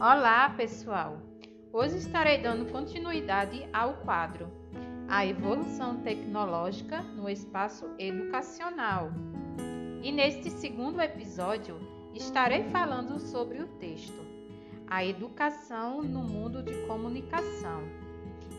Olá, 0.00 0.50
pessoal! 0.50 1.18
Hoje 1.72 1.96
estarei 1.96 2.38
dando 2.38 2.70
continuidade 2.70 3.68
ao 3.72 3.94
quadro 3.94 4.46
A 5.08 5.26
Evolução 5.26 5.96
Tecnológica 6.02 7.02
no 7.02 7.28
Espaço 7.28 7.84
Educacional. 7.98 9.10
E 10.00 10.12
neste 10.12 10.50
segundo 10.50 11.00
episódio 11.00 11.80
estarei 12.14 12.62
falando 12.70 13.18
sobre 13.18 13.60
o 13.60 13.66
texto 13.66 14.24
A 14.86 15.04
Educação 15.04 16.00
no 16.00 16.22
Mundo 16.22 16.62
de 16.62 16.74
Comunicação, 16.86 17.82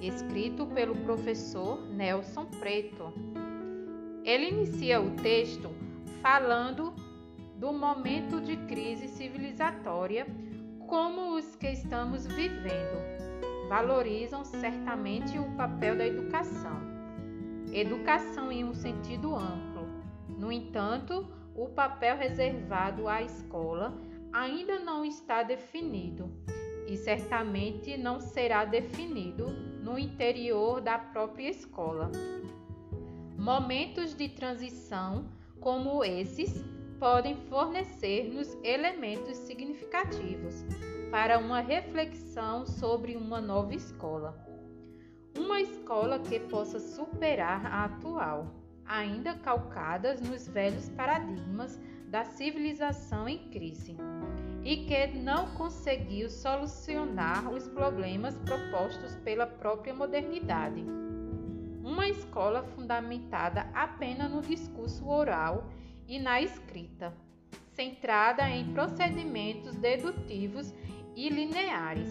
escrito 0.00 0.66
pelo 0.68 0.94
professor 0.94 1.84
Nelson 1.84 2.44
Preto. 2.60 3.12
Ele 4.22 4.50
inicia 4.50 5.00
o 5.00 5.10
texto 5.16 5.68
falando 6.22 6.94
do 7.56 7.72
momento 7.72 8.40
de 8.40 8.56
crise 8.68 9.08
civilizatória 9.08 10.28
como 10.94 11.34
os 11.34 11.56
que 11.56 11.66
estamos 11.66 12.24
vivendo 12.24 13.68
valorizam 13.68 14.44
certamente 14.44 15.36
o 15.36 15.56
papel 15.56 15.98
da 15.98 16.06
educação. 16.06 16.80
Educação 17.72 18.52
em 18.52 18.64
um 18.64 18.72
sentido 18.72 19.34
amplo. 19.34 19.88
No 20.28 20.52
entanto, 20.52 21.26
o 21.56 21.68
papel 21.68 22.16
reservado 22.16 23.08
à 23.08 23.22
escola 23.22 24.00
ainda 24.32 24.78
não 24.78 25.04
está 25.04 25.42
definido 25.42 26.30
e 26.86 26.96
certamente 26.96 27.96
não 27.96 28.20
será 28.20 28.64
definido 28.64 29.48
no 29.82 29.98
interior 29.98 30.80
da 30.80 30.96
própria 30.96 31.50
escola. 31.50 32.12
Momentos 33.36 34.14
de 34.14 34.28
transição 34.28 35.26
como 35.60 36.04
esses 36.04 36.64
podem 37.04 37.36
fornecer-nos 37.50 38.56
elementos 38.64 39.36
significativos 39.36 40.64
para 41.10 41.38
uma 41.38 41.60
reflexão 41.60 42.64
sobre 42.64 43.14
uma 43.14 43.42
nova 43.42 43.74
escola. 43.74 44.34
Uma 45.36 45.60
escola 45.60 46.18
que 46.18 46.40
possa 46.40 46.80
superar 46.80 47.66
a 47.66 47.84
atual, 47.84 48.46
ainda 48.86 49.34
calcadas 49.34 50.18
nos 50.22 50.48
velhos 50.48 50.88
paradigmas 50.88 51.78
da 52.08 52.24
civilização 52.24 53.28
em 53.28 53.50
crise, 53.50 53.98
e 54.64 54.86
que 54.86 55.08
não 55.08 55.50
conseguiu 55.56 56.30
solucionar 56.30 57.52
os 57.52 57.68
problemas 57.68 58.34
propostos 58.38 59.14
pela 59.16 59.46
própria 59.46 59.92
modernidade. 59.92 60.82
Uma 61.82 62.08
escola 62.08 62.62
fundamentada 62.62 63.68
apenas 63.74 64.30
no 64.30 64.40
discurso 64.40 65.06
oral 65.06 65.68
e 66.06 66.18
na 66.18 66.40
escrita, 66.40 67.12
centrada 67.72 68.48
em 68.48 68.72
procedimentos 68.72 69.76
dedutivos 69.76 70.72
e 71.16 71.28
lineares, 71.28 72.08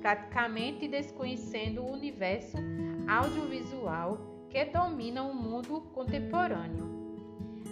praticamente 0.00 0.88
desconhecendo 0.88 1.82
o 1.82 1.92
universo 1.92 2.56
audiovisual 3.08 4.18
que 4.48 4.64
domina 4.64 5.22
o 5.22 5.34
mundo 5.34 5.80
contemporâneo. 5.92 6.88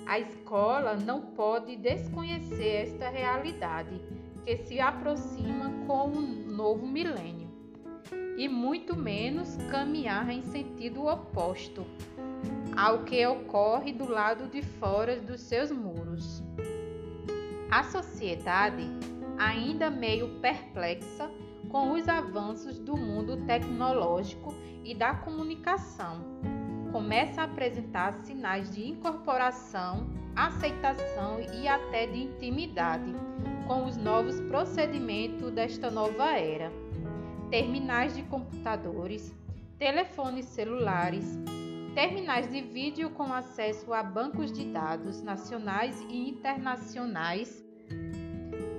A 0.06 0.18
escola 0.18 0.96
não 0.96 1.20
pode 1.20 1.76
desconhecer 1.76 2.84
esta 2.88 3.08
realidade 3.08 4.00
que 4.44 4.56
se 4.58 4.80
aproxima 4.80 5.70
com 5.86 6.08
o 6.08 6.20
novo 6.20 6.86
milênio, 6.86 7.48
e 8.36 8.48
muito 8.48 8.96
menos 8.96 9.56
caminhar 9.70 10.30
em 10.30 10.42
sentido 10.42 11.06
oposto, 11.06 11.84
ao 12.78 13.00
que 13.00 13.26
ocorre 13.26 13.92
do 13.92 14.08
lado 14.08 14.46
de 14.46 14.62
fora 14.62 15.18
dos 15.18 15.40
seus 15.40 15.72
muros. 15.72 16.44
A 17.68 17.82
sociedade, 17.82 18.84
ainda 19.36 19.90
meio 19.90 20.38
perplexa 20.38 21.28
com 21.68 21.90
os 21.94 22.08
avanços 22.08 22.78
do 22.78 22.96
mundo 22.96 23.36
tecnológico 23.46 24.54
e 24.84 24.94
da 24.94 25.12
comunicação, 25.12 26.20
começa 26.92 27.40
a 27.40 27.44
apresentar 27.46 28.12
sinais 28.12 28.70
de 28.70 28.86
incorporação, 28.86 30.08
aceitação 30.36 31.40
e 31.52 31.66
até 31.66 32.06
de 32.06 32.22
intimidade 32.22 33.12
com 33.66 33.86
os 33.86 33.96
novos 33.96 34.40
procedimentos 34.42 35.50
desta 35.50 35.90
nova 35.90 36.38
era. 36.38 36.70
Terminais 37.50 38.14
de 38.14 38.22
computadores, 38.22 39.34
telefones 39.78 40.44
celulares, 40.44 41.36
terminais 41.98 42.48
de 42.48 42.60
vídeo 42.60 43.10
com 43.10 43.32
acesso 43.32 43.92
a 43.92 44.04
bancos 44.04 44.52
de 44.52 44.64
dados 44.66 45.20
nacionais 45.20 46.00
e 46.08 46.28
internacionais, 46.28 47.60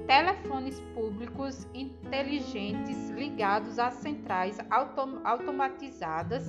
telefones 0.07 0.79
públicos 0.93 1.67
inteligentes 1.73 3.09
ligados 3.09 3.77
a 3.77 3.91
centrais 3.91 4.57
autom 4.69 5.19
automatizadas, 5.25 6.45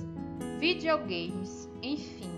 videogames, 0.59 1.69
enfim, 1.83 2.31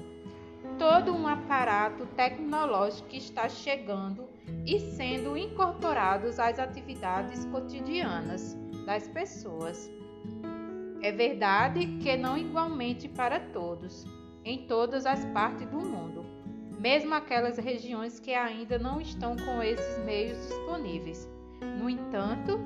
todo 0.80 1.14
um 1.14 1.28
aparato 1.28 2.08
tecnológico 2.16 3.10
que 3.10 3.18
está 3.18 3.48
chegando 3.48 4.28
e 4.66 4.80
sendo 4.80 5.38
incorporados 5.38 6.40
às 6.40 6.58
atividades 6.58 7.46
cotidianas 7.46 8.58
das 8.84 9.08
pessoas. 9.10 9.92
É 11.04 11.12
verdade 11.12 11.86
que 12.02 12.18
não 12.18 12.36
igualmente 12.36 13.08
para 13.08 13.40
todos 13.40 14.23
em 14.46 14.66
todas 14.68 15.06
as 15.06 15.24
partes 15.26 15.68
do 15.68 15.80
mundo, 15.80 16.26
mesmo 16.80 17.14
aquelas 17.14 17.58
regiões 17.58 18.20
que 18.20 18.34
ainda 18.34 18.78
não 18.78 19.00
estão 19.00 19.36
com 19.36 19.62
esses 19.64 20.04
meios 20.06 20.38
disponíveis. 20.48 21.30
No 21.80 21.90
entanto, 21.90 22.60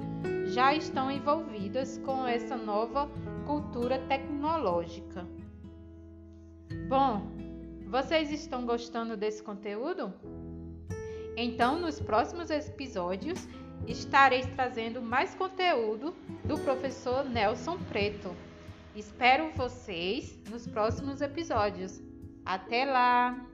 já 0.45 0.73
estão 0.73 1.11
envolvidas 1.11 1.97
com 1.99 2.25
essa 2.25 2.55
nova 2.55 3.09
cultura 3.45 3.99
tecnológica. 4.07 5.27
Bom, 6.89 7.21
vocês 7.87 8.31
estão 8.31 8.65
gostando 8.65 9.15
desse 9.15 9.43
conteúdo? 9.43 10.13
Então, 11.35 11.79
nos 11.79 11.99
próximos 11.99 12.49
episódios, 12.49 13.47
estarei 13.85 14.41
trazendo 14.41 15.01
mais 15.01 15.35
conteúdo 15.35 16.15
do 16.43 16.57
professor 16.57 17.23
Nelson 17.23 17.77
Preto. 17.89 18.35
Espero 18.97 19.51
vocês 19.55 20.39
nos 20.49 20.67
próximos 20.67 21.21
episódios. 21.21 22.01
Até 22.43 22.83
lá! 22.83 23.47